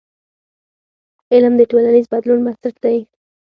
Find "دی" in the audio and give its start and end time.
2.83-2.97